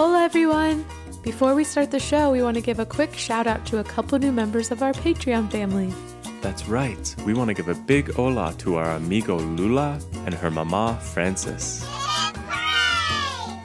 Hola, 0.00 0.22
everyone! 0.22 0.86
Before 1.20 1.54
we 1.54 1.62
start 1.62 1.90
the 1.90 2.00
show, 2.00 2.32
we 2.32 2.42
want 2.42 2.54
to 2.54 2.62
give 2.62 2.78
a 2.78 2.86
quick 2.86 3.12
shout 3.12 3.46
out 3.46 3.66
to 3.66 3.80
a 3.80 3.84
couple 3.84 4.18
new 4.18 4.32
members 4.32 4.70
of 4.70 4.82
our 4.82 4.94
Patreon 4.94 5.50
family. 5.50 5.92
That's 6.40 6.66
right. 6.68 7.14
We 7.26 7.34
want 7.34 7.48
to 7.48 7.54
give 7.54 7.68
a 7.68 7.74
big 7.74 8.10
hola 8.10 8.54
to 8.60 8.76
our 8.76 8.92
amigo 8.92 9.36
Lula 9.38 10.00
and 10.24 10.32
her 10.32 10.50
mama 10.50 10.98
Frances. 11.02 11.84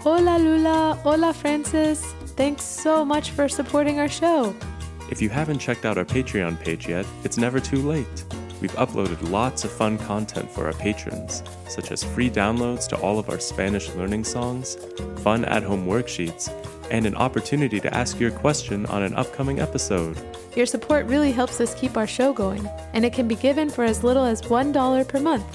Hola, 0.04 0.38
Lula! 0.38 1.00
Hola, 1.04 1.34
Francis! 1.34 2.04
Thanks 2.36 2.66
so 2.66 3.06
much 3.06 3.32
for 3.32 3.48
supporting 3.48 4.02
our 4.02 4.10
show. 4.10 4.54
If 5.10 5.22
you 5.22 5.30
haven't 5.30 5.60
checked 5.60 5.86
out 5.86 5.98
our 5.98 6.04
Patreon 6.04 6.60
page 6.60 6.90
yet, 6.90 7.06
it's 7.24 7.38
never 7.38 7.62
too 7.62 7.82
late. 7.82 8.26
We've 8.66 8.74
uploaded 8.78 9.30
lots 9.30 9.64
of 9.64 9.72
fun 9.72 10.00
content 10.00 10.50
for 10.50 10.66
our 10.66 10.74
patrons, 10.74 11.44
such 11.68 11.92
as 11.92 12.04
free 12.04 12.32
downloads 12.32 12.88
to 12.88 12.98
all 12.98 13.20
of 13.20 13.30
our 13.30 13.40
Spanish 13.40 13.94
learning 13.94 14.24
songs, 14.24 14.76
fun 15.18 15.46
at 15.46 15.62
home 15.62 15.86
worksheets, 15.86 16.50
and 16.90 17.06
an 17.06 17.14
opportunity 17.14 17.80
to 17.80 17.94
ask 17.94 18.20
your 18.20 18.32
question 18.32 18.88
on 18.88 19.04
an 19.04 19.14
upcoming 19.14 19.60
episode. 19.60 20.18
Your 20.56 20.66
support 20.66 21.06
really 21.06 21.32
helps 21.32 21.62
us 21.62 21.76
keep 21.76 21.96
our 21.96 22.08
show 22.08 22.34
going, 22.34 22.68
and 22.94 23.06
it 23.06 23.14
can 23.14 23.28
be 23.28 23.36
given 23.36 23.70
for 23.70 23.84
as 23.84 24.04
little 24.04 24.26
as 24.26 24.42
$1 24.42 25.08
per 25.08 25.20
month. 25.20 25.46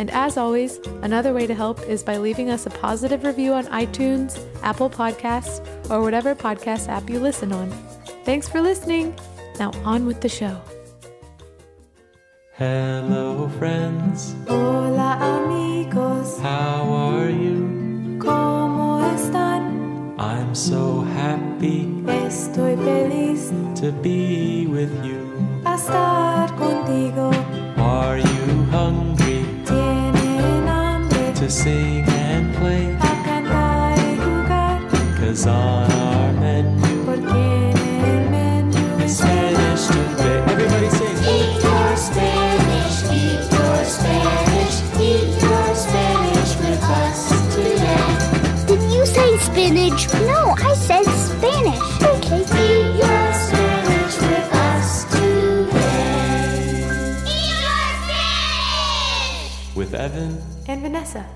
And 0.00 0.10
as 0.10 0.36
always, 0.36 0.78
another 1.02 1.32
way 1.32 1.46
to 1.46 1.54
help 1.54 1.80
is 1.82 2.02
by 2.02 2.16
leaving 2.16 2.50
us 2.50 2.66
a 2.66 2.70
positive 2.70 3.22
review 3.22 3.52
on 3.52 3.66
iTunes, 3.66 4.44
Apple 4.64 4.90
Podcasts, 4.90 5.64
or 5.88 6.00
whatever 6.00 6.34
podcast 6.34 6.88
app 6.88 7.08
you 7.08 7.20
listen 7.20 7.52
on. 7.52 7.70
Thanks 8.24 8.48
for 8.48 8.60
listening. 8.60 9.14
Now 9.60 9.70
on 9.84 10.04
with 10.04 10.20
the 10.20 10.28
show. 10.28 10.60
Hello, 12.58 13.50
friends. 13.58 14.34
Hola, 14.48 15.18
amigos. 15.20 16.38
How 16.40 16.88
are 16.90 17.30
you? 17.30 18.16
¿Cómo 18.18 18.98
están? 19.14 20.14
I'm 20.18 20.54
so 20.54 21.02
happy 21.14 21.86
Estoy 22.06 22.76
feliz 22.76 23.52
to 23.80 23.92
be 24.02 24.66
with 24.68 24.90
you. 25.04 25.20
a 25.66 25.74
estar 25.74 26.48
contigo. 26.56 27.30
Are 27.76 28.18
you 28.18 28.64
hungry 28.72 29.44
Tienen 29.66 30.66
hambre 30.66 31.32
to 31.34 31.50
sing 31.50 32.04
Evan 60.16 60.40
and 60.66 60.80
Vanessa. 60.80 61.26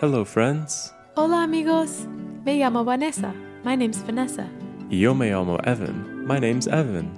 Hello, 0.00 0.24
friends. 0.24 0.94
Hola, 1.14 1.44
amigos. 1.44 2.06
Me 2.46 2.58
llamo 2.58 2.86
Vanessa. 2.86 3.34
My 3.64 3.74
name's 3.74 3.98
Vanessa. 3.98 4.48
Y 4.90 4.96
Yo 4.96 5.12
me 5.12 5.28
llamo 5.28 5.60
Evan. 5.66 6.26
My 6.26 6.38
name's 6.38 6.66
Evan. 6.68 7.10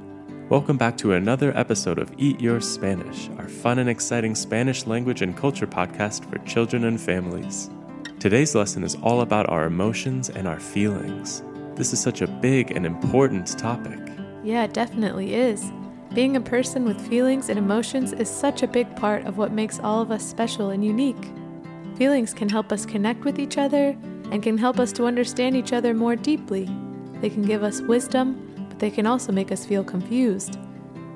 Welcome 0.49 0.79
back 0.79 0.97
to 0.97 1.13
another 1.13 1.57
episode 1.57 2.01
of 2.01 2.11
Eat 2.19 2.41
Your 2.41 2.61
Spanish, 2.61 3.31
our 3.39 3.49
fun 3.49 3.79
and 3.79 3.89
exciting 3.89 4.35
Spanish 4.35 4.89
language 4.89 5.23
and 5.23 5.37
culture 5.37 5.69
podcast 5.69 6.29
for 6.29 6.39
children 6.39 6.83
and 6.87 7.01
families. 7.01 7.71
Today's 8.19 8.57
lesson 8.57 8.83
is 8.83 8.97
all 9.01 9.21
about 9.21 9.49
our 9.49 9.65
emotions 9.65 10.29
and 10.29 10.49
our 10.49 10.59
feelings. 10.59 11.45
This 11.77 11.93
is 11.93 12.01
such 12.01 12.21
a 12.21 12.27
big 12.27 12.73
and 12.73 12.85
important 12.85 13.57
topic. 13.57 14.02
Yeah, 14.43 14.65
it 14.65 14.75
definitely 14.75 15.35
is. 15.35 15.73
Being 16.15 16.37
a 16.37 16.41
person 16.41 16.85
with 16.85 17.09
feelings 17.09 17.49
and 17.49 17.59
emotions 17.59 18.13
is 18.13 18.29
such 18.29 18.63
a 18.63 18.69
big 18.69 18.95
part 18.97 19.25
of 19.25 19.39
what 19.39 19.53
makes 19.53 19.79
all 19.81 20.03
of 20.03 20.11
us 20.11 20.27
special 20.29 20.71
and 20.71 20.85
unique. 20.85 21.31
Feelings 21.97 22.35
can 22.35 22.49
help 22.49 22.73
us 22.73 22.85
connect 22.85 23.25
with 23.25 23.39
each 23.39 23.57
other 23.57 23.97
and 24.31 24.43
can 24.43 24.59
help 24.59 24.79
us 24.79 24.93
to 24.93 25.07
understand 25.07 25.57
each 25.57 25.73
other 25.73 25.95
more 25.95 26.17
deeply. 26.17 26.69
They 27.21 27.31
can 27.31 27.43
give 27.43 27.63
us 27.63 27.81
wisdom, 27.81 28.67
but 28.69 28.79
they 28.79 28.91
can 28.91 29.07
also 29.07 29.33
make 29.33 29.53
us 29.53 29.65
feel 29.65 29.85
confused. 29.85 30.59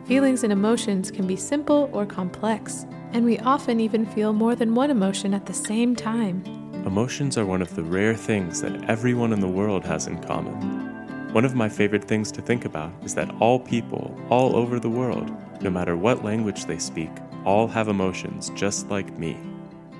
Feelings 0.06 0.44
and 0.44 0.52
emotions 0.52 1.10
can 1.10 1.26
be 1.26 1.36
simple 1.36 1.90
or 1.92 2.06
complex, 2.06 2.86
and 3.12 3.24
we 3.24 3.38
often 3.40 3.80
even 3.80 4.06
feel 4.06 4.32
more 4.32 4.54
than 4.54 4.74
one 4.74 4.90
emotion 4.90 5.34
at 5.34 5.46
the 5.46 5.52
same 5.52 5.96
time. 5.96 6.44
Emotions 6.86 7.36
are 7.36 7.44
one 7.44 7.60
of 7.60 7.74
the 7.74 7.82
rare 7.82 8.14
things 8.14 8.60
that 8.60 8.88
everyone 8.88 9.32
in 9.32 9.40
the 9.40 9.48
world 9.48 9.84
has 9.84 10.06
in 10.06 10.22
common. 10.22 10.95
One 11.36 11.44
of 11.44 11.54
my 11.54 11.68
favorite 11.68 12.04
things 12.04 12.32
to 12.32 12.40
think 12.40 12.64
about 12.64 12.94
is 13.04 13.14
that 13.14 13.30
all 13.40 13.60
people, 13.60 14.18
all 14.30 14.56
over 14.56 14.80
the 14.80 14.88
world, 14.88 15.30
no 15.60 15.68
matter 15.68 15.94
what 15.94 16.24
language 16.24 16.64
they 16.64 16.78
speak, 16.78 17.10
all 17.44 17.68
have 17.68 17.88
emotions 17.88 18.50
just 18.54 18.88
like 18.88 19.18
me. 19.18 19.36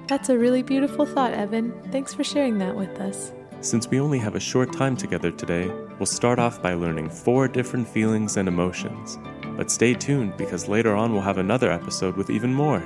That's 0.07 0.31
a 0.31 0.39
really 0.39 0.63
beautiful 0.63 1.05
thought, 1.05 1.35
Evan. 1.35 1.75
Thanks 1.93 2.15
for 2.15 2.25
sharing 2.25 2.57
that 2.61 2.75
with 2.75 2.99
us. 3.03 3.35
Since 3.61 3.87
we 3.87 4.01
only 4.01 4.19
have 4.19 4.35
a 4.35 4.41
short 4.41 4.73
time 4.73 4.97
together 4.97 5.31
today, 5.31 5.71
we'll 5.99 6.07
start 6.07 6.39
off 6.39 6.63
by 6.63 6.73
learning 6.73 7.11
four 7.11 7.49
different 7.49 7.87
feelings 7.87 8.39
and 8.39 8.49
emotions. 8.49 9.19
But 9.59 9.71
stay 9.71 9.93
tuned 9.93 10.39
because 10.39 10.69
later 10.69 10.95
on 10.95 11.13
we'll 11.13 11.21
have 11.21 11.37
another 11.37 11.71
episode 11.71 12.17
with 12.17 12.31
even 12.31 12.55
more. 12.55 12.83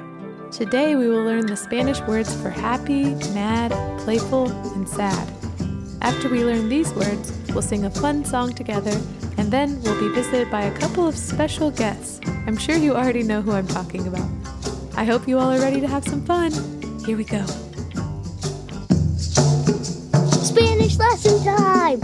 Today 0.50 0.97
we 0.97 1.09
will 1.09 1.22
learn 1.22 1.47
the 1.47 1.56
Spanish 1.56 2.00
words 2.00 2.34
for 2.43 2.50
happy, 2.50 3.15
mad, 3.33 3.71
playful, 4.00 4.50
and 4.75 4.89
sad. 4.89 5.28
After 6.03 6.31
we 6.31 6.44
learn 6.44 6.69
these 6.69 6.93
words, 6.94 7.33
we'll 7.50 7.62
sing 7.62 7.84
a 7.84 7.91
fun 7.91 8.25
song 8.25 8.55
together, 8.55 8.99
and 9.37 9.50
then 9.50 9.81
we'll 9.83 10.00
be 10.00 10.15
visited 10.15 10.50
by 10.50 10.62
a 10.62 10.78
couple 10.78 11.06
of 11.06 11.15
special 11.16 11.71
guests. 11.71 12.21
I'm 12.47 12.56
sure 12.56 12.77
you 12.77 12.94
already 12.94 13.22
know 13.22 13.43
who 13.43 13.53
I'm 13.53 13.66
talking 13.66 14.06
about. 14.09 14.28
I 14.97 15.05
hope 15.05 15.28
you 15.28 15.39
all 15.39 15.50
are 15.50 15.60
ready 15.60 15.81
to 15.81 15.87
have 15.87 16.05
some 16.05 16.25
fun. 16.25 16.53
Here 17.05 17.16
we 17.16 17.25
go. 17.25 17.44
Spanish 20.43 20.97
lesson 20.99 21.44
time. 21.44 22.00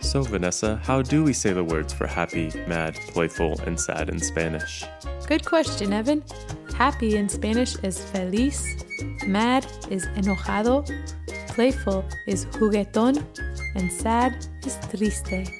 So, 0.00 0.22
Vanessa, 0.22 0.80
how 0.82 1.02
do 1.02 1.22
we 1.22 1.32
say 1.32 1.52
the 1.52 1.62
words 1.62 1.92
for 1.92 2.06
happy, 2.06 2.50
mad, 2.66 2.94
playful, 3.08 3.60
and 3.60 3.78
sad 3.78 4.08
in 4.08 4.18
Spanish? 4.18 4.82
Good 5.26 5.44
question, 5.44 5.92
Evan. 5.92 6.22
Happy 6.76 7.16
in 7.16 7.28
Spanish 7.28 7.76
is 7.82 7.98
feliz, 8.10 8.84
mad 9.26 9.66
is 9.90 10.06
enojado, 10.16 10.84
playful 11.48 12.04
is 12.26 12.44
juguetón, 12.46 13.24
and 13.74 13.90
sad 13.90 14.46
is 14.64 14.76
triste. 14.90 15.50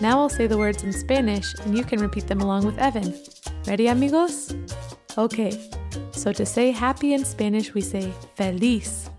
Now 0.00 0.20
I'll 0.20 0.28
say 0.28 0.46
the 0.46 0.56
words 0.56 0.84
in 0.84 0.92
Spanish 0.92 1.54
and 1.64 1.76
you 1.76 1.84
can 1.84 2.00
repeat 2.00 2.28
them 2.28 2.40
along 2.40 2.64
with 2.64 2.78
Evan. 2.78 3.12
Ready, 3.66 3.88
amigos? 3.88 4.54
Okay, 5.18 5.52
so 6.12 6.32
to 6.32 6.46
say 6.46 6.70
happy 6.70 7.12
in 7.12 7.24
Spanish, 7.24 7.74
we 7.74 7.80
say 7.80 8.12
feliz. 8.36 9.10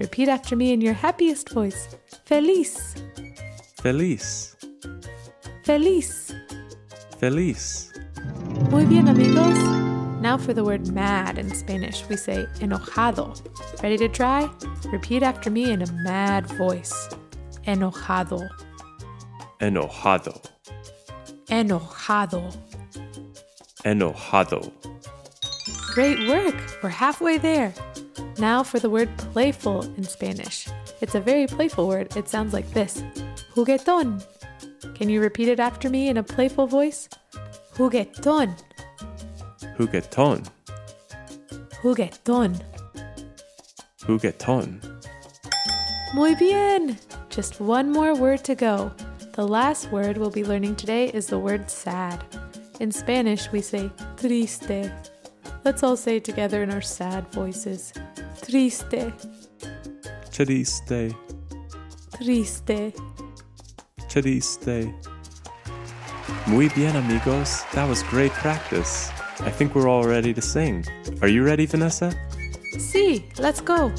Repeat 0.00 0.28
after 0.28 0.56
me 0.56 0.72
in 0.72 0.80
your 0.80 0.94
happiest 0.94 1.50
voice 1.50 1.86
feliz, 2.24 2.94
Feliz. 3.82 4.56
feliz. 5.64 6.34
Feliz. 7.20 7.91
Muy 8.72 8.86
bien, 8.86 9.06
amigos. 9.08 9.58
Now 10.22 10.38
for 10.38 10.54
the 10.54 10.64
word 10.64 10.90
mad 10.94 11.36
in 11.36 11.54
Spanish, 11.54 12.08
we 12.08 12.16
say 12.16 12.46
enojado. 12.60 13.38
Ready 13.82 13.98
to 13.98 14.08
try? 14.08 14.48
Repeat 14.90 15.22
after 15.22 15.50
me 15.50 15.70
in 15.70 15.82
a 15.82 15.92
mad 16.04 16.46
voice. 16.46 17.10
Enojado. 17.66 18.48
Enojado. 19.60 20.42
Enojado. 21.48 22.56
Enojado. 23.84 24.72
Great 25.92 26.26
work! 26.26 26.56
We're 26.82 26.88
halfway 26.88 27.36
there. 27.36 27.74
Now 28.38 28.62
for 28.62 28.78
the 28.78 28.88
word 28.88 29.14
playful 29.18 29.82
in 29.98 30.04
Spanish. 30.04 30.66
It's 31.02 31.14
a 31.14 31.20
very 31.20 31.46
playful 31.46 31.86
word. 31.88 32.16
It 32.16 32.26
sounds 32.26 32.54
like 32.54 32.70
this 32.70 33.04
juguetón. 33.54 34.24
Can 34.94 35.10
you 35.10 35.20
repeat 35.20 35.48
it 35.48 35.60
after 35.60 35.90
me 35.90 36.08
in 36.08 36.16
a 36.16 36.22
playful 36.22 36.66
voice? 36.66 37.10
Juguetón. 37.76 38.54
Jugueton. 39.78 40.44
Juguetón. 41.82 42.60
Jugueton. 44.06 44.80
Muy 46.14 46.34
bien! 46.34 46.98
Just 47.30 47.60
one 47.60 47.90
more 47.90 48.14
word 48.14 48.44
to 48.44 48.54
go. 48.54 48.92
The 49.34 49.46
last 49.48 49.90
word 49.90 50.18
we'll 50.18 50.30
be 50.30 50.44
learning 50.44 50.76
today 50.76 51.08
is 51.08 51.26
the 51.28 51.38
word 51.38 51.70
sad. 51.70 52.22
In 52.80 52.92
Spanish, 52.92 53.50
we 53.50 53.62
say 53.62 53.90
triste. 54.16 54.92
Let's 55.64 55.82
all 55.82 55.96
say 55.96 56.16
it 56.16 56.24
together 56.24 56.62
in 56.62 56.70
our 56.70 56.82
sad 56.82 57.32
voices. 57.32 57.94
Triste, 58.42 59.12
Triste. 60.30 61.14
triste. 62.18 62.94
Triste. 64.08 65.11
Muy 66.46 66.68
bien, 66.70 66.96
amigos. 66.96 67.62
That 67.72 67.88
was 67.88 68.02
great 68.02 68.32
practice. 68.32 69.10
I 69.40 69.50
think 69.50 69.74
we're 69.74 69.88
all 69.88 70.04
ready 70.04 70.34
to 70.34 70.42
sing. 70.42 70.84
Are 71.22 71.28
you 71.28 71.44
ready, 71.44 71.66
Vanessa? 71.66 72.12
Si. 72.78 73.24
let's 73.38 73.60
go. 73.60 73.92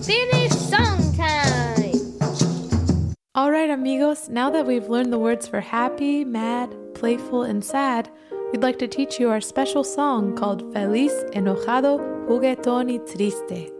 Spanish 0.00 0.52
song 0.52 1.14
time. 1.16 3.14
All 3.34 3.50
right, 3.50 3.70
amigos, 3.70 4.28
now 4.28 4.50
that 4.50 4.66
we've 4.66 4.88
learned 4.88 5.12
the 5.12 5.18
words 5.18 5.48
for 5.48 5.60
happy, 5.60 6.24
mad, 6.24 6.74
playful, 6.94 7.42
and 7.42 7.64
sad, 7.64 8.08
we'd 8.52 8.62
like 8.62 8.78
to 8.78 8.86
teach 8.86 9.18
you 9.18 9.30
our 9.30 9.40
special 9.40 9.82
song 9.82 10.36
called 10.36 10.72
Feliz, 10.72 11.12
Enojado, 11.32 11.98
Juguetón 12.28 12.88
y 12.88 12.98
Triste. 13.04 13.70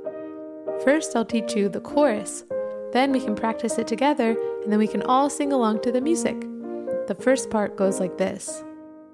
First, 0.85 1.15
I'll 1.15 1.25
teach 1.25 1.55
you 1.55 1.69
the 1.69 1.81
chorus. 1.81 2.45
Then 2.93 3.13
we 3.13 3.21
can 3.21 3.37
practice 3.37 3.79
it 3.79 3.87
together, 3.87 4.37
and 4.63 4.73
then 4.73 4.79
we 4.79 4.89
can 4.89 5.03
all 5.03 5.31
sing 5.31 5.53
along 5.53 5.83
to 5.83 5.93
the 5.93 6.01
music. 6.01 6.41
The 7.07 7.17
first 7.19 7.51
part 7.51 7.77
goes 7.77 8.01
like 8.01 8.19
this 8.19 8.65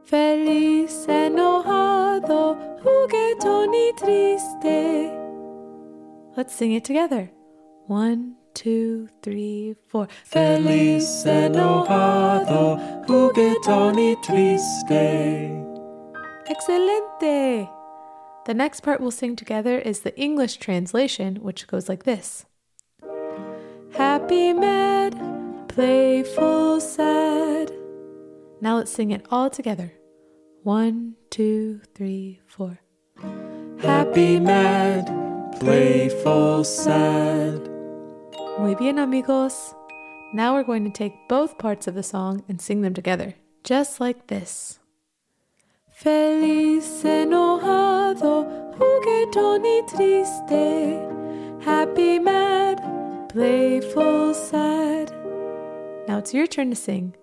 Feliz, 0.04 1.06
enojado, 1.08 2.56
juguetón 2.82 3.74
y 3.74 3.92
triste. 3.96 5.10
Let's 6.36 6.54
sing 6.54 6.72
it 6.72 6.84
together. 6.84 7.30
One, 7.86 8.36
two, 8.54 9.08
three, 9.22 9.74
four. 9.88 10.08
Feliz, 10.24 11.24
enojado, 11.26 12.78
juguetón 13.06 13.98
y 13.98 14.16
triste. 14.22 15.66
Excelente! 16.48 17.68
The 18.46 18.54
next 18.54 18.80
part 18.82 19.00
we'll 19.00 19.10
sing 19.10 19.34
together 19.34 19.78
is 19.78 20.00
the 20.00 20.16
English 20.18 20.58
translation, 20.58 21.36
which 21.42 21.66
goes 21.66 21.88
like 21.88 22.04
this 22.04 22.46
Happy, 23.92 24.52
mad, 24.52 25.68
playful, 25.68 26.80
sad. 26.80 27.70
Now 28.60 28.76
let's 28.76 28.90
sing 28.90 29.10
it 29.10 29.26
all 29.30 29.50
together. 29.50 29.92
One, 30.62 31.14
two, 31.30 31.80
three, 31.94 32.40
four. 32.46 32.80
Happy, 33.80 34.40
mad, 34.40 35.06
playful, 35.60 36.64
sad. 36.64 37.68
Muy 38.58 38.74
bien, 38.74 38.98
amigos. 38.98 39.74
Now 40.32 40.54
we're 40.54 40.64
going 40.64 40.84
to 40.84 40.90
take 40.90 41.28
both 41.28 41.58
parts 41.58 41.86
of 41.86 41.94
the 41.94 42.02
song 42.02 42.42
and 42.48 42.60
sing 42.60 42.80
them 42.82 42.94
together, 42.94 43.34
just 43.64 44.00
like 44.00 44.26
this. 44.26 44.80
Feliz, 45.90 47.04
enojado, 47.04 48.44
juguetón 48.76 49.64
y 49.64 49.82
triste. 49.86 51.00
Happy, 51.64 52.18
mad, 52.18 52.80
playful, 53.36 54.32
sad. 54.32 55.12
Now 56.08 56.16
it's 56.16 56.32
your 56.32 56.46
turn 56.46 56.70
to 56.70 56.76
sing. 56.76 57.14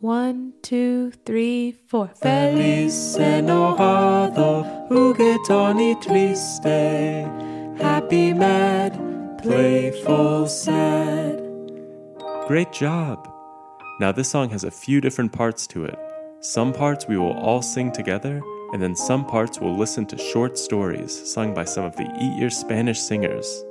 One, 0.00 0.52
two, 0.60 1.12
three, 1.24 1.72
four. 1.72 2.08
Feliz, 2.20 3.16
enojado, 3.16 4.88
juguetón 4.90 5.80
y 5.80 5.98
triste. 6.02 7.24
Happy, 7.82 8.34
mad, 8.34 8.92
playful, 9.42 10.48
sad. 10.48 11.40
Great 12.46 12.70
job! 12.70 13.26
Now, 14.00 14.12
this 14.12 14.28
song 14.28 14.50
has 14.50 14.64
a 14.64 14.70
few 14.70 15.00
different 15.00 15.32
parts 15.32 15.66
to 15.68 15.86
it. 15.86 15.98
Some 16.40 16.74
parts 16.74 17.08
we 17.08 17.16
will 17.16 17.32
all 17.32 17.62
sing 17.62 17.90
together, 17.90 18.42
and 18.74 18.82
then 18.82 18.94
some 18.94 19.24
parts 19.24 19.60
we'll 19.60 19.78
listen 19.78 20.04
to 20.06 20.18
short 20.18 20.58
stories 20.58 21.32
sung 21.32 21.54
by 21.54 21.64
some 21.64 21.86
of 21.86 21.96
the 21.96 22.04
Eat 22.20 22.38
Your 22.38 22.50
Spanish 22.50 23.00
singers. 23.00 23.63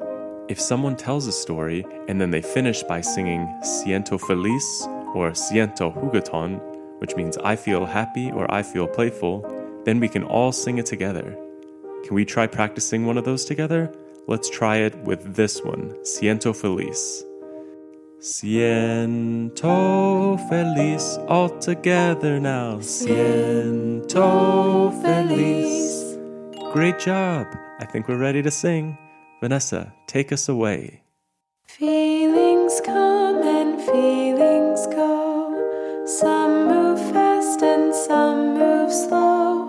If 0.49 0.59
someone 0.59 0.97
tells 0.97 1.25
a 1.25 1.31
story 1.31 1.85
and 2.09 2.19
then 2.19 2.31
they 2.31 2.41
finish 2.41 2.83
by 2.83 2.99
singing 2.99 3.47
Siento 3.63 4.19
feliz 4.19 4.85
or 5.15 5.31
Siento 5.31 5.93
jugueton, 5.95 6.59
which 6.99 7.15
means 7.15 7.37
I 7.37 7.55
feel 7.55 7.85
happy 7.85 8.29
or 8.29 8.53
I 8.53 8.61
feel 8.61 8.85
playful, 8.85 9.45
then 9.85 10.01
we 10.01 10.09
can 10.09 10.23
all 10.23 10.51
sing 10.51 10.79
it 10.79 10.85
together. 10.85 11.37
Can 12.03 12.13
we 12.13 12.25
try 12.25 12.45
practicing 12.45 13.05
one 13.05 13.17
of 13.17 13.23
those 13.23 13.45
together? 13.45 13.89
Let's 14.27 14.49
try 14.49 14.77
it 14.77 14.97
with 15.05 15.35
this 15.35 15.61
one 15.61 15.95
Siento 16.03 16.53
feliz. 16.53 17.23
Siento 18.19 19.29
feliz 20.49 21.19
all 21.29 21.49
together 21.59 22.41
now. 22.41 22.79
Siento 22.79 24.21
feliz. 25.01 26.17
Great 26.73 26.99
job. 26.99 27.47
I 27.79 27.85
think 27.85 28.09
we're 28.09 28.17
ready 28.17 28.41
to 28.41 28.51
sing. 28.51 28.97
Vanessa, 29.43 29.93
take 30.07 30.31
us 30.31 30.47
away. 30.47 31.03
Feelings 31.65 32.79
come 32.79 33.43
and 33.43 33.77
feelings 33.81 34.87
go. 34.87 36.05
Some 36.05 36.69
move 36.69 36.97
fast 37.11 37.61
and 37.61 37.93
some 37.93 38.57
move 38.57 38.89
slow. 38.89 39.67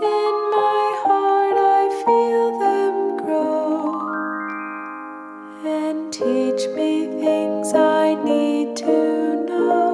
In 0.00 0.34
my 0.58 0.84
heart, 1.04 1.58
I 1.58 1.84
feel 2.06 2.58
them 2.64 3.18
grow 3.26 3.92
and 5.66 6.10
teach 6.10 6.66
me 6.74 7.04
things 7.20 7.74
I 7.74 8.14
need 8.24 8.74
to 8.76 9.44
know. 9.44 9.93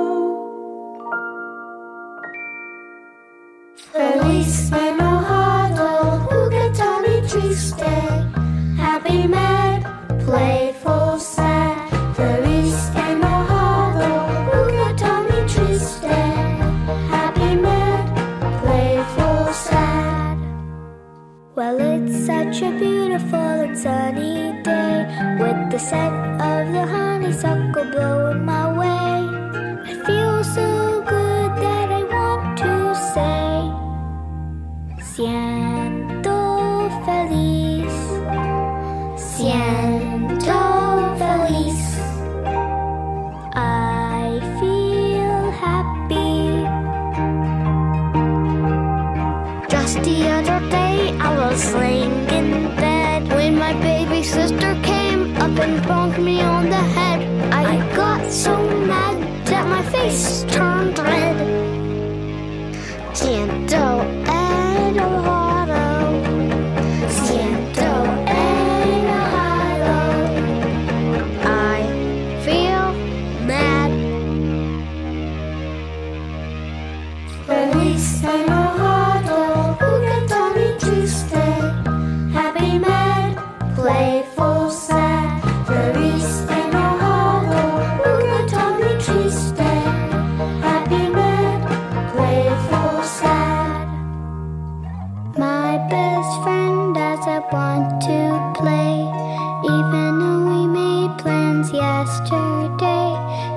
Scent 25.81 26.15
of 26.43 26.73
the 26.73 26.85
honeysuckle 26.87 27.60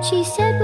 She 0.04 0.22
said 0.22 0.63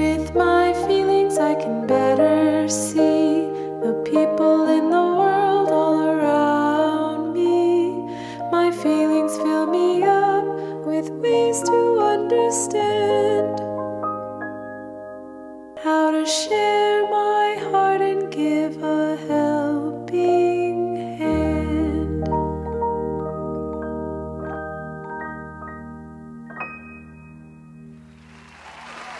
With 0.00 0.34
my 0.34 0.72
feelings, 0.86 1.36
I 1.36 1.54
can 1.54 1.86
better 1.86 2.66
see 2.70 3.44
the 3.84 4.02
people 4.10 4.66
in 4.66 4.88
the 4.88 5.06
world 5.20 5.68
all 5.70 6.00
around 6.00 7.34
me. 7.34 8.08
My 8.50 8.70
feelings 8.70 9.36
fill 9.36 9.66
me 9.66 10.02
up 10.02 10.46
with 10.86 11.10
ways 11.10 11.60
to 11.64 11.98
understand 12.00 13.09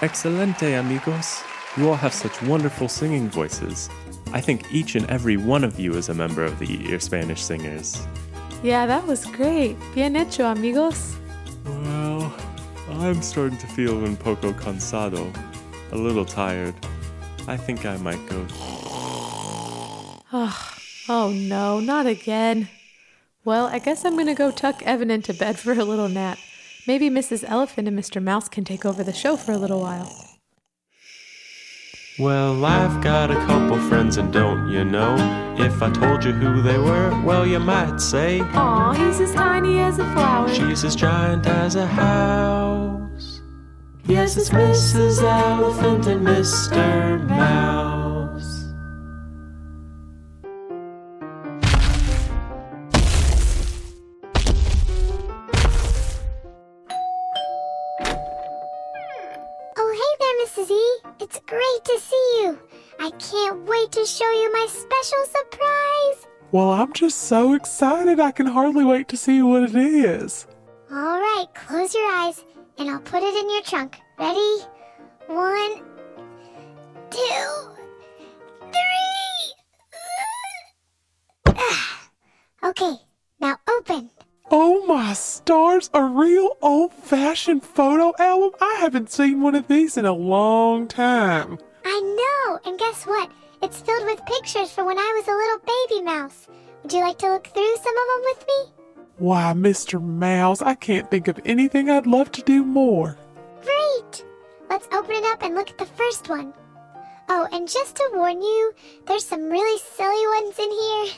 Excelente, 0.03 0.79
amigos! 0.79 1.43
You 1.77 1.91
all 1.91 1.95
have 1.95 2.15
such 2.15 2.41
wonderful 2.43 2.89
singing 2.89 3.29
voices. 3.29 3.91
I 4.33 4.41
think 4.41 4.73
each 4.73 4.95
and 4.95 5.05
every 5.11 5.37
one 5.37 5.63
of 5.63 5.79
you 5.79 5.93
is 5.93 6.09
a 6.09 6.15
member 6.15 6.43
of 6.43 6.59
the 6.59 6.65
Eat 6.73 6.81
Your 6.81 7.01
Spanish 7.01 7.43
Singers. 7.43 8.03
Yeah, 8.63 8.87
that 8.87 9.07
was 9.07 9.27
great. 9.27 9.77
Bien 9.95 10.15
hecho, 10.15 10.47
amigos. 10.47 11.17
Well, 11.67 12.35
I'm 12.93 13.21
starting 13.21 13.59
to 13.59 13.67
feel 13.67 14.03
un 14.03 14.17
poco 14.17 14.55
cansado, 14.55 15.31
a 15.93 15.97
little 15.97 16.25
tired. 16.25 16.75
I 17.47 17.59
think 17.59 17.85
I 17.85 17.99
might 17.99 18.25
go. 18.27 18.47
Oh 20.33 20.77
oh 21.11 21.31
no, 21.31 21.79
not 21.79 22.07
again. 22.07 22.71
Well, 23.45 23.67
I 23.67 23.79
guess 23.79 24.07
I'm 24.07 24.17
gonna 24.17 24.35
go 24.35 24.51
tuck 24.51 24.83
Evan 24.83 25.11
into 25.11 25.35
bed 25.35 25.59
for 25.59 25.73
a 25.73 25.85
little 25.85 26.09
nap. 26.09 26.39
Maybe 26.91 27.09
Mrs. 27.09 27.49
Elephant 27.49 27.87
and 27.87 27.97
Mr. 27.97 28.21
Mouse 28.21 28.49
can 28.49 28.65
take 28.65 28.85
over 28.85 29.05
the 29.05 29.13
show 29.13 29.37
for 29.37 29.53
a 29.53 29.57
little 29.57 29.81
while. 29.81 30.11
Well, 32.19 32.65
I've 32.65 33.01
got 33.01 33.31
a 33.31 33.37
couple 33.47 33.79
friends, 33.89 34.17
and 34.17 34.33
don't 34.33 34.69
you 34.69 34.85
know? 34.85 35.15
If 35.57 35.81
I 35.85 35.93
told 35.93 36.25
you 36.25 36.33
who 36.33 36.63
they 36.63 36.79
were, 36.79 37.23
well, 37.25 37.47
you 37.47 37.61
might 37.61 38.01
say 38.01 38.41
Aw, 38.41 38.93
he's 38.95 39.21
as 39.21 39.33
tiny 39.33 39.79
as 39.79 40.01
a 40.01 40.13
flower. 40.15 40.53
she's 40.53 40.83
as 40.83 40.97
giant 40.97 41.47
as 41.47 41.77
a 41.77 41.87
house. 41.87 43.41
Yes, 44.07 44.37
it's 44.37 44.51
Mrs. 44.51 45.23
Elephant 45.23 46.09
and 46.09 46.27
Mr. 46.27 47.25
Mouse. 47.29 48.00
My 64.61 64.67
special 64.67 65.25
surprise. 65.25 66.27
Well, 66.53 66.71
I'm 66.71 66.93
just 66.93 67.17
so 67.19 67.55
excited 67.55 68.21
I 68.21 68.31
can 68.31 68.47
hardly 68.47 68.85
wait 68.85 69.09
to 69.09 69.17
see 69.17 69.41
what 69.41 69.63
it 69.63 69.75
is. 69.75 70.47
All 70.91 71.19
right, 71.19 71.47
close 71.55 71.95
your 71.95 72.05
eyes 72.05 72.45
and 72.77 72.91
I'll 72.91 73.01
put 73.01 73.23
it 73.23 73.35
in 73.35 73.49
your 73.49 73.63
trunk. 73.63 73.99
Ready? 74.19 74.59
One, 75.29 75.83
two, 77.11 77.71
three. 78.61 79.55
Ah. 81.47 82.11
okay, 82.65 82.97
now 83.41 83.57
open. 83.79 84.11
Oh 84.51 84.85
my 84.85 85.15
stars, 85.15 85.89
a 85.95 86.05
real 86.05 86.59
old 86.61 86.93
fashioned 86.93 87.63
photo 87.63 88.13
album? 88.19 88.51
I 88.61 88.77
haven't 88.81 89.11
seen 89.11 89.41
one 89.41 89.55
of 89.55 89.69
these 89.69 89.97
in 89.97 90.05
a 90.05 90.13
long 90.13 90.87
time. 90.87 91.59
I 91.83 92.01
know, 92.01 92.59
and 92.67 92.79
guess 92.79 93.07
what? 93.07 93.31
It's 93.63 93.81
filled 93.81 94.07
with 94.07 94.25
pictures 94.25 94.73
from 94.73 94.87
when 94.87 94.99
I 94.99 95.13
was 95.17 95.29
a 95.29 95.37
little 95.37 95.61
baby 95.89 96.03
mouse. 96.03 96.49
Would 96.83 96.93
you 96.93 97.01
like 97.01 97.19
to 97.19 97.31
look 97.31 97.47
through 97.47 97.77
some 97.77 97.95
of 97.95 98.07
them 98.09 98.25
with 98.25 98.47
me? 98.47 98.73
Why, 99.19 99.53
Mr. 99.55 100.03
Mouse, 100.03 100.63
I 100.63 100.75
can't 100.75 101.11
think 101.11 101.29
of 101.29 101.39
anything 101.45 101.91
I'd 101.91 102.07
love 102.07 102.33
to 102.33 102.43
do 102.43 102.65
more. 102.65 103.19
Great! 103.63 104.25
Let's 104.71 104.89
open 104.93 105.15
it 105.15 105.25
up 105.25 105.43
and 105.43 105.55
look 105.55 105.69
at 105.69 105.77
the 105.77 105.85
first 105.85 106.31
one. 106.31 106.55
Oh, 107.29 107.47
and 107.53 107.69
just 107.69 107.97
to 107.97 108.11
warn 108.15 108.41
you, 108.41 108.73
there's 109.07 109.27
some 109.27 109.51
really 109.51 109.79
silly 109.79 110.43
ones 110.43 110.59
in 110.59 110.71
here. 110.71 111.13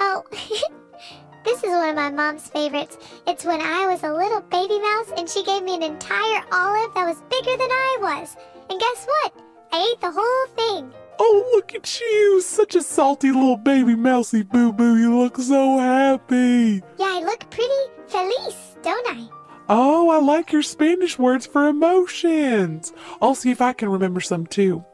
Oh, 0.00 0.24
this 1.44 1.62
is 1.62 1.70
one 1.70 1.90
of 1.90 1.94
my 1.94 2.10
mom's 2.10 2.48
favorites. 2.48 2.98
It's 3.28 3.44
when 3.44 3.60
I 3.60 3.86
was 3.86 4.02
a 4.02 4.12
little 4.12 4.40
baby 4.40 4.80
mouse 4.80 5.12
and 5.16 5.28
she 5.28 5.44
gave 5.44 5.62
me 5.62 5.76
an 5.76 5.84
entire 5.84 6.42
olive 6.50 6.92
that 6.94 7.06
was 7.06 7.22
bigger 7.30 7.56
than 7.56 7.70
I 7.70 7.98
was. 8.00 8.36
And 8.68 8.80
guess 8.80 9.06
what? 9.06 9.32
I 9.72 9.92
ate 9.92 10.00
the 10.00 10.10
whole 10.10 10.46
thing. 10.56 10.92
Oh, 11.18 11.50
look 11.54 11.74
at 11.74 12.00
you, 12.00 12.40
such 12.42 12.74
a 12.74 12.82
salty 12.82 13.32
little 13.32 13.56
baby 13.56 13.94
mousy 13.94 14.42
boo 14.42 14.72
boo. 14.72 14.96
You 14.96 15.18
look 15.18 15.36
so 15.38 15.78
happy. 15.78 16.82
Yeah, 16.98 17.06
I 17.06 17.22
look 17.24 17.48
pretty 17.50 17.72
feliz, 18.08 18.76
don't 18.82 19.06
I? 19.08 19.28
Oh, 19.68 20.10
I 20.10 20.18
like 20.20 20.52
your 20.52 20.62
Spanish 20.62 21.18
words 21.18 21.46
for 21.46 21.68
emotions. 21.68 22.92
I'll 23.20 23.34
see 23.34 23.50
if 23.50 23.60
I 23.60 23.72
can 23.72 23.88
remember 23.88 24.20
some 24.20 24.46
too. 24.46 24.84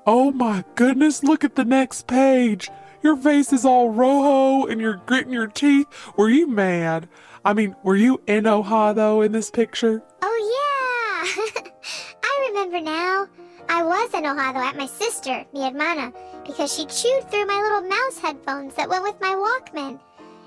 Oh 0.06 0.30
my 0.32 0.64
goodness, 0.74 1.24
look 1.24 1.44
at 1.44 1.54
the 1.54 1.64
next 1.64 2.06
page. 2.06 2.68
Your 3.02 3.16
face 3.16 3.54
is 3.54 3.64
all 3.64 3.88
rojo 3.88 4.66
and 4.66 4.78
you're 4.78 5.00
gritting 5.06 5.32
your 5.32 5.46
teeth. 5.46 5.86
Were 6.18 6.28
you 6.28 6.46
mad? 6.46 7.08
I 7.42 7.54
mean, 7.54 7.74
were 7.82 7.96
you 7.96 8.18
enojado 8.26 9.24
in 9.24 9.32
this 9.32 9.50
picture? 9.50 10.02
Oh, 10.20 11.56
yeah! 11.56 11.70
I 12.22 12.48
remember 12.48 12.80
now. 12.80 13.28
I 13.68 13.82
was 13.82 14.10
enojado 14.10 14.56
at 14.56 14.76
my 14.76 14.86
sister, 14.86 15.44
mi 15.52 15.62
hermana, 15.62 16.12
because 16.46 16.74
she 16.74 16.84
chewed 16.86 17.30
through 17.30 17.46
my 17.46 17.60
little 17.60 17.88
mouse 17.88 18.18
headphones 18.18 18.74
that 18.74 18.88
went 18.88 19.02
with 19.02 19.20
my 19.20 19.34
Walkman. 19.34 19.98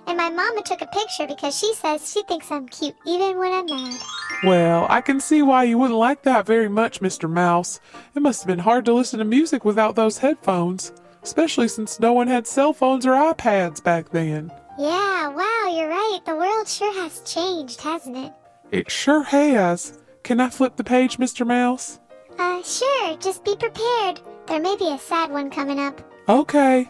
And 0.08 0.18
my 0.18 0.30
mama 0.30 0.62
took 0.64 0.82
a 0.82 0.88
picture 0.88 1.28
because 1.28 1.58
she 1.58 1.74
says 1.74 2.10
she 2.10 2.24
thinks 2.24 2.50
I'm 2.50 2.68
cute 2.68 2.96
even 3.06 3.38
when 3.38 3.52
I'm 3.52 3.66
mad. 3.66 4.00
Well, 4.44 4.86
I 4.90 5.02
can 5.02 5.20
see 5.20 5.42
why 5.42 5.64
you 5.64 5.78
wouldn't 5.78 6.00
like 6.00 6.22
that 6.24 6.46
very 6.46 6.70
much, 6.70 7.02
Mr. 7.02 7.30
Mouse. 7.30 7.82
It 8.16 8.22
must 8.22 8.42
have 8.42 8.48
been 8.48 8.60
hard 8.60 8.86
to 8.86 8.94
listen 8.94 9.20
to 9.20 9.26
music 9.26 9.66
without 9.66 9.96
those 9.96 10.20
headphones, 10.20 10.94
especially 11.24 11.68
since 11.68 12.00
no 12.00 12.14
one 12.14 12.28
had 12.28 12.48
cell 12.48 12.72
phones 12.72 13.06
or 13.06 13.12
iPads 13.12 13.84
back 13.84 14.10
then. 14.10 14.52
Yeah, 14.80 15.28
wow, 15.28 15.74
you're 15.76 15.90
right. 15.90 16.20
The 16.26 16.36
world 16.36 16.68
sure 16.68 16.94
has 17.02 17.22
changed, 17.22 17.82
hasn't 17.82 18.16
it? 18.16 18.32
It 18.72 18.90
sure 18.90 19.24
has. 19.24 20.00
Can 20.24 20.40
I 20.40 20.50
flip 20.50 20.78
the 20.78 20.84
page, 20.84 21.18
Mr. 21.18 21.46
Mouse? 21.46 22.00
Uh, 22.38 22.62
sure, 22.64 23.18
just 23.18 23.44
be 23.44 23.56
prepared. 23.56 24.22
There 24.48 24.60
may 24.60 24.76
be 24.78 24.92
a 24.92 25.00
sad 25.00 25.32
one 25.32 25.50
coming 25.50 25.80
up. 25.80 26.02
Okay. 26.30 26.90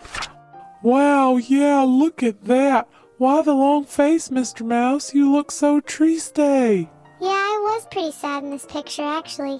Wow, 0.84 1.38
yeah, 1.38 1.82
look 1.82 2.24
at 2.24 2.44
that. 2.46 2.88
Why 3.18 3.42
the 3.42 3.54
long 3.54 3.86
face, 3.86 4.30
Mr. 4.30 4.66
Mouse? 4.66 5.14
You 5.14 5.32
look 5.32 5.52
so 5.52 5.80
triste. 5.80 6.38
Yeah, 6.38 6.88
I 7.22 7.60
was 7.64 7.88
pretty 7.90 8.12
sad 8.12 8.44
in 8.44 8.52
this 8.52 8.66
picture, 8.66 9.04
actually. 9.04 9.60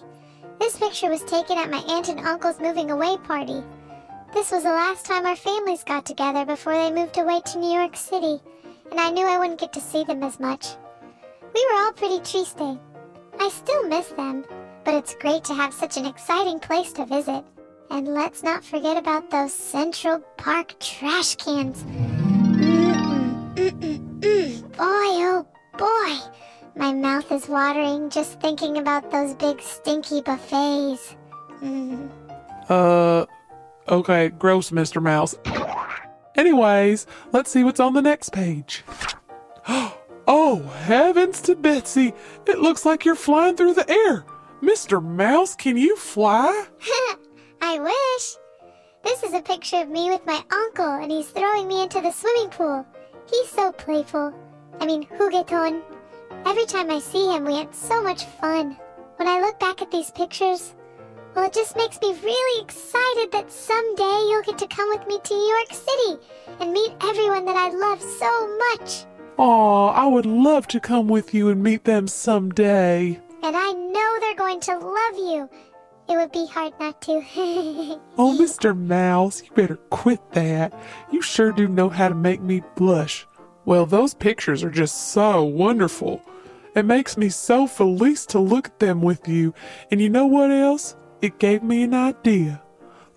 This 0.60 0.78
picture 0.78 1.10
was 1.10 1.24
taken 1.24 1.58
at 1.58 1.72
my 1.72 1.80
aunt 1.90 2.10
and 2.10 2.20
uncle's 2.20 2.60
moving 2.60 2.92
away 2.92 3.18
party. 3.18 3.64
This 4.34 4.52
was 4.52 4.64
the 4.64 4.70
last 4.70 5.06
time 5.06 5.26
our 5.26 5.36
families 5.36 5.84
got 5.84 6.06
together 6.06 6.46
before 6.46 6.74
they 6.74 6.92
moved 6.92 7.18
away 7.18 7.42
to 7.42 7.60
New 7.60 7.72
York 7.72 7.96
City, 7.96 8.40
and 8.92 9.00
I 9.00 9.10
knew 9.10 9.26
I 9.26 9.40
wouldn't 9.40 9.60
get 9.60 9.74
to 9.74 9.82
see 9.82 10.04
them 10.04 10.22
as 10.22 10.40
much. 10.40 10.68
We 11.56 11.66
were 11.66 11.82
all 11.82 11.94
pretty 11.94 12.20
triste. 12.20 12.60
I 13.40 13.50
still 13.50 13.88
miss 13.88 14.08
them, 14.10 14.44
but 14.88 14.96
it's 14.96 15.16
great 15.16 15.44
to 15.44 15.54
have 15.54 15.74
such 15.74 15.98
an 15.98 16.06
exciting 16.06 16.60
place 16.60 16.94
to 16.94 17.06
visit. 17.06 17.44
And 17.90 18.08
let's 18.08 18.42
not 18.42 18.64
forget 18.64 18.96
about 18.96 19.30
those 19.30 19.54
Central 19.54 20.20
Park 20.38 20.80
trash 20.80 21.36
cans. 21.36 21.84
Mm-mm, 23.56 24.20
mm. 24.22 24.62
Boy, 24.78 25.10
oh 25.28 25.46
boy. 25.78 26.32
My 26.78 26.94
mouth 26.94 27.30
is 27.34 27.50
watering 27.50 28.10
just 28.10 28.40
thinking 28.40 28.78
about 28.78 29.12
those 29.12 29.34
big 29.34 29.62
stinky 29.62 30.22
buffets. 30.22 31.18
Mm. 31.62 32.10
Uh, 32.70 33.26
Okay, 33.90 34.30
gross, 34.30 34.72
Mr. 34.72 35.04
Mouse. 35.04 35.36
Anyways, 36.36 37.08
let's 37.34 37.52
see 37.52 37.66
what's 37.66 37.82
on 37.82 37.94
the 37.94 38.02
next 38.02 38.30
page. 38.30 38.86
Oh, 40.30 40.60
heavens 40.60 41.40
to 41.44 41.56
Betsy! 41.56 42.14
It 42.46 42.60
looks 42.60 42.86
like 42.86 43.06
you're 43.06 43.16
flying 43.16 43.56
through 43.56 43.76
the 43.76 43.90
air. 43.90 44.26
Mr. 44.62 45.04
Mouse, 45.04 45.56
can 45.56 45.78
you 45.78 45.96
fly? 45.96 46.66
I 47.62 47.80
wish. 47.80 48.36
This 49.04 49.22
is 49.24 49.34
a 49.34 49.42
picture 49.42 49.78
of 49.78 49.90
me 49.90 50.10
with 50.10 50.26
my 50.26 50.42
uncle, 50.52 50.94
and 51.02 51.12
he's 51.12 51.28
throwing 51.28 51.68
me 51.68 51.84
into 51.84 52.02
the 52.02 52.12
swimming 52.12 52.50
pool. 52.50 52.86
He's 53.30 53.50
so 53.50 53.72
playful. 53.72 54.34
I 54.80 54.86
mean, 54.86 55.06
jugueton. 55.06 55.82
Every 56.46 56.66
time 56.66 56.90
I 56.90 57.00
see 57.00 57.32
him, 57.32 57.46
we 57.46 57.56
had 57.56 57.74
so 57.74 58.02
much 58.02 58.26
fun. 58.26 58.78
When 59.18 59.28
I 59.28 59.42
look 59.42 59.60
back 59.60 59.82
at 59.82 59.92
these 59.92 60.12
pictures, 60.12 60.74
well, 61.36 61.46
it 61.46 61.54
just 61.54 61.78
makes 61.78 62.02
me 62.02 62.16
really 62.24 62.64
excited 62.64 63.32
that 63.32 63.52
someday 63.52 64.28
you'll 64.28 64.42
get 64.42 64.58
to 64.58 64.68
come 64.68 64.90
with 64.90 65.08
me 65.08 65.20
to 65.24 65.34
New 65.36 65.56
York 65.56 65.72
City 65.72 66.28
and 66.60 66.74
meet 66.74 66.94
everyone 67.02 67.46
that 67.46 67.56
I 67.56 67.70
love 67.70 68.02
so 68.02 68.58
much. 68.58 69.06
Aw, 69.38 69.90
I 69.90 70.08
would 70.08 70.26
love 70.26 70.68
to 70.70 70.80
come 70.80 71.08
with 71.08 71.34
you 71.36 71.50
and 71.50 71.62
meet 71.62 71.84
them 71.84 72.08
someday. 72.08 73.20
And 73.44 73.56
I 73.56 73.72
know 73.72 74.17
going 74.38 74.60
to 74.62 74.78
love 74.78 75.16
you. 75.18 75.50
It 76.10 76.16
would 76.16 76.32
be 76.32 76.48
hard 76.48 76.74
not 76.80 77.02
to. 77.04 77.22
Oh, 78.18 78.38
Mr. 78.40 78.76
Mouse, 78.78 79.44
you 79.44 79.52
better 79.54 79.76
quit 79.90 80.32
that. 80.32 80.74
You 81.12 81.22
sure 81.22 81.52
do 81.52 81.68
know 81.68 81.90
how 81.90 82.08
to 82.10 82.16
make 82.16 82.42
me 82.42 82.64
blush. 82.76 83.28
Well, 83.66 83.86
those 83.86 84.14
pictures 84.14 84.64
are 84.64 84.70
just 84.70 85.10
so 85.12 85.44
wonderful. 85.44 86.22
It 86.76 86.86
makes 86.86 87.18
me 87.18 87.30
so 87.30 87.68
feliz 87.68 88.26
to 88.28 88.40
look 88.40 88.68
at 88.68 88.80
them 88.80 89.02
with 89.02 89.28
you. 89.28 89.54
And 89.92 90.02
you 90.02 90.10
know 90.10 90.26
what 90.26 90.52
else? 90.52 90.96
It 91.22 91.40
gave 91.40 91.64
me 91.64 91.84
an 91.84 91.94
idea. 91.94 92.62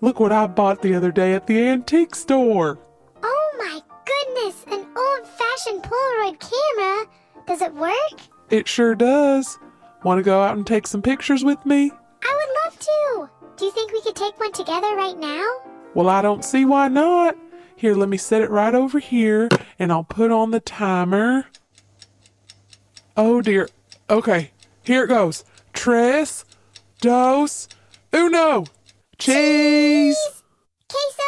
Look 0.01 0.19
what 0.19 0.31
I 0.31 0.47
bought 0.47 0.81
the 0.81 0.95
other 0.95 1.11
day 1.11 1.33
at 1.33 1.47
the 1.47 1.67
antique 1.67 2.15
store. 2.15 2.79
oh 3.23 3.51
my 3.57 3.79
goodness, 4.05 4.65
an 4.67 4.85
old 4.97 5.27
fashioned 5.27 5.83
Polaroid 5.83 6.39
camera. 6.39 7.05
Does 7.47 7.61
it 7.61 7.73
work? 7.75 8.19
It 8.49 8.67
sure 8.67 8.95
does. 8.95 9.57
Want 10.03 10.17
to 10.17 10.23
go 10.23 10.41
out 10.41 10.57
and 10.57 10.65
take 10.65 10.87
some 10.87 11.03
pictures 11.03 11.43
with 11.43 11.63
me? 11.63 11.91
I 12.23 12.37
would 12.39 12.49
love 12.65 12.79
to. 12.79 13.29
Do 13.55 13.65
you 13.65 13.71
think 13.71 13.91
we 13.91 14.01
could 14.01 14.15
take 14.15 14.39
one 14.39 14.51
together 14.51 14.95
right 14.95 15.17
now? 15.17 15.45
Well, 15.93 16.09
I 16.09 16.23
don't 16.23 16.43
see 16.43 16.65
why 16.65 16.87
not. 16.87 17.37
Here, 17.75 17.93
let 17.93 18.09
me 18.09 18.17
set 18.17 18.41
it 18.41 18.49
right 18.49 18.73
over 18.73 18.97
here 18.97 19.47
and 19.77 19.91
I'll 19.91 20.03
put 20.03 20.31
on 20.31 20.49
the 20.49 20.59
timer. 20.59 21.45
Oh 23.15 23.41
dear. 23.41 23.69
Okay, 24.09 24.51
here 24.83 25.03
it 25.03 25.07
goes. 25.07 25.43
Tres, 25.73 26.45
dos, 26.99 27.67
uno. 28.11 28.65
Cheese! 29.19 30.17
Queso? 30.89 31.23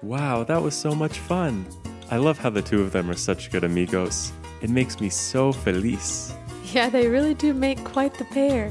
Wow, 0.00 0.44
that 0.44 0.62
was 0.62 0.74
so 0.74 0.94
much 0.94 1.18
fun. 1.18 1.66
I 2.08 2.18
love 2.18 2.38
how 2.38 2.50
the 2.50 2.62
two 2.62 2.82
of 2.82 2.92
them 2.92 3.10
are 3.10 3.16
such 3.16 3.50
good 3.50 3.64
amigos. 3.64 4.32
It 4.62 4.70
makes 4.70 5.00
me 5.00 5.08
so 5.08 5.52
feliz. 5.52 6.32
Yeah, 6.72 6.88
they 6.88 7.08
really 7.08 7.34
do 7.34 7.52
make 7.52 7.82
quite 7.84 8.14
the 8.14 8.24
pair. 8.26 8.70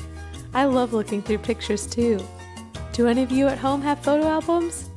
I 0.54 0.66
love 0.66 0.94
looking 0.94 1.22
through 1.22 1.40
pictures 1.40 1.86
too. 1.86 2.20
Do 2.94 3.08
any 3.08 3.24
of 3.24 3.32
you 3.32 3.48
at 3.48 3.58
home 3.58 3.82
have 3.82 4.00
photo 4.00 4.26
albums? 4.26 4.90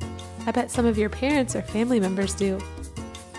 I 0.45 0.51
bet 0.51 0.71
some 0.71 0.85
of 0.85 0.97
your 0.97 1.09
parents 1.09 1.53
or 1.53 1.61
family 1.61 1.99
members 1.99 2.33
do. 2.33 2.59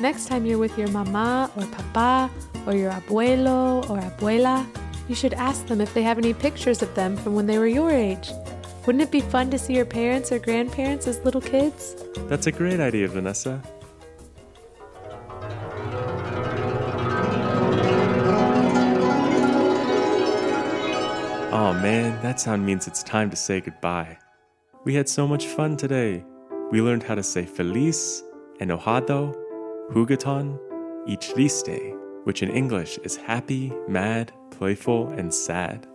Next 0.01 0.27
time 0.27 0.45
you're 0.45 0.59
with 0.59 0.77
your 0.77 0.89
mama 0.89 1.51
or 1.57 1.67
papa 1.67 2.31
or 2.67 2.75
your 2.75 2.91
abuelo 2.93 3.89
or 3.89 3.99
abuela, 4.01 4.67
you 5.09 5.15
should 5.15 5.33
ask 5.35 5.67
them 5.67 5.81
if 5.81 5.95
they 5.95 6.03
have 6.03 6.19
any 6.19 6.35
pictures 6.35 6.83
of 6.83 6.95
them 6.95 7.17
from 7.17 7.35
when 7.35 7.47
they 7.47 7.59
were 7.59 7.67
your 7.67 7.91
age. 7.91 8.31
Wouldn't 8.85 9.03
it 9.03 9.11
be 9.11 9.21
fun 9.21 9.51
to 9.51 9.59
see 9.59 9.77
your 9.77 9.87
parents 9.87 10.31
or 10.31 10.39
grandparents 10.39 11.07
as 11.07 11.25
little 11.25 11.41
kids? 11.41 11.97
That's 12.29 12.47
a 12.47 12.53
great 12.53 12.81
idea, 12.81 13.09
Vanessa. 13.09 13.63
Oh 21.53 21.73
man, 21.73 22.23
that 22.23 22.39
sound 22.39 22.65
means 22.65 22.87
it's 22.87 23.03
time 23.03 23.29
to 23.31 23.35
say 23.35 23.61
goodbye. 23.61 24.17
We 24.85 24.95
had 24.95 25.09
so 25.09 25.27
much 25.27 25.47
fun 25.47 25.77
today. 25.77 26.25
We 26.71 26.81
learned 26.81 27.03
how 27.03 27.17
to 27.17 27.25
say 27.25 27.45
feliz, 27.45 28.23
enojado, 28.61 29.35
jugueton, 29.91 30.57
y 31.09 31.17
triste, 31.17 31.93
which 32.23 32.45
in 32.45 32.51
English 32.51 32.99
is 32.99 33.17
happy, 33.17 33.73
mad, 33.89 34.33
playful, 34.53 35.09
and 35.09 35.35
sad. 35.35 35.89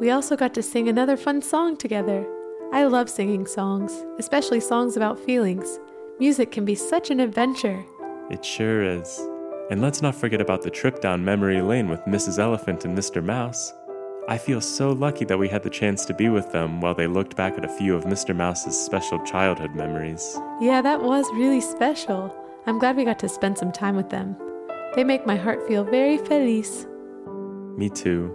We 0.00 0.10
also 0.10 0.34
got 0.34 0.52
to 0.54 0.62
sing 0.62 0.88
another 0.88 1.16
fun 1.16 1.40
song 1.40 1.76
together. 1.76 2.26
I 2.72 2.82
love 2.86 3.08
singing 3.08 3.46
songs, 3.46 4.04
especially 4.18 4.58
songs 4.58 4.96
about 4.96 5.20
feelings. 5.20 5.78
Music 6.18 6.50
can 6.50 6.64
be 6.64 6.74
such 6.74 7.12
an 7.12 7.20
adventure. 7.20 7.84
It 8.28 8.44
sure 8.44 8.82
is. 8.82 9.20
And 9.70 9.80
let's 9.80 10.02
not 10.02 10.16
forget 10.16 10.40
about 10.40 10.62
the 10.62 10.70
trip 10.70 11.00
down 11.00 11.24
memory 11.24 11.62
lane 11.62 11.88
with 11.88 12.00
Mrs. 12.06 12.40
Elephant 12.40 12.84
and 12.84 12.98
Mr. 12.98 13.22
Mouse. 13.22 13.72
I 14.28 14.38
feel 14.38 14.60
so 14.60 14.90
lucky 14.90 15.24
that 15.26 15.38
we 15.38 15.48
had 15.48 15.62
the 15.62 15.70
chance 15.70 16.04
to 16.06 16.12
be 16.14 16.28
with 16.28 16.50
them 16.50 16.80
while 16.80 16.94
they 16.94 17.06
looked 17.06 17.36
back 17.36 17.56
at 17.56 17.64
a 17.64 17.68
few 17.68 17.94
of 17.94 18.04
Mr. 18.04 18.34
Mouse's 18.34 18.76
special 18.76 19.24
childhood 19.24 19.76
memories. 19.76 20.36
Yeah, 20.60 20.82
that 20.82 21.00
was 21.00 21.24
really 21.34 21.60
special. 21.60 22.34
I'm 22.66 22.80
glad 22.80 22.96
we 22.96 23.04
got 23.04 23.20
to 23.20 23.28
spend 23.28 23.56
some 23.56 23.70
time 23.70 23.94
with 23.94 24.10
them. 24.10 24.36
They 24.96 25.04
make 25.04 25.26
my 25.26 25.36
heart 25.36 25.64
feel 25.68 25.84
very 25.84 26.18
feliz. 26.18 26.88
Me 27.76 27.88
too. 27.88 28.34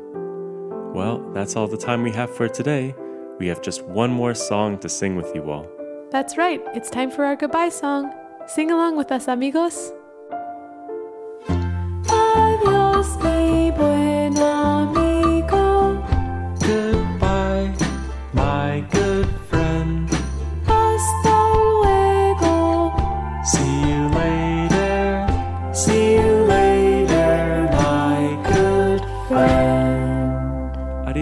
Well, 0.94 1.30
that's 1.34 1.58
all 1.58 1.68
the 1.68 1.76
time 1.76 2.04
we 2.04 2.12
have 2.12 2.34
for 2.34 2.48
today. 2.48 2.96
We 3.38 3.48
have 3.48 3.62
just 3.62 3.84
one 3.84 4.12
more 4.12 4.34
song 4.34 4.78
to 4.80 4.88
sing 4.88 5.18
with 5.18 5.36
you 5.36 5.52
all. 5.52 5.68
That's 6.10 6.38
right, 6.38 6.62
it's 6.74 6.90
time 6.90 7.12
for 7.12 7.26
our 7.26 7.36
goodbye 7.36 7.70
song. 7.70 8.14
Sing 8.48 8.72
along 8.72 8.96
with 8.96 9.12
us, 9.12 9.28
amigos. 9.28 9.92
Adiós, 11.50 13.22
mi 13.24 13.72
buen 13.72 14.34